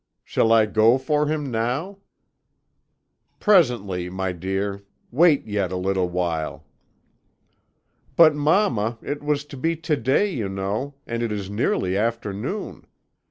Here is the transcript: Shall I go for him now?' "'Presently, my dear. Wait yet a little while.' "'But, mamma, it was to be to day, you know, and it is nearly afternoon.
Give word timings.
Shall 0.23 0.51
I 0.51 0.65
go 0.65 0.97
for 0.97 1.27
him 1.27 1.51
now?' 1.51 1.99
"'Presently, 3.39 4.09
my 4.09 4.31
dear. 4.31 4.83
Wait 5.11 5.45
yet 5.45 5.71
a 5.71 5.75
little 5.75 6.09
while.' 6.09 6.65
"'But, 8.15 8.33
mamma, 8.33 8.97
it 9.03 9.21
was 9.21 9.45
to 9.45 9.57
be 9.57 9.75
to 9.75 9.95
day, 9.95 10.27
you 10.33 10.49
know, 10.49 10.95
and 11.05 11.21
it 11.21 11.31
is 11.31 11.51
nearly 11.51 11.95
afternoon. 11.95 12.87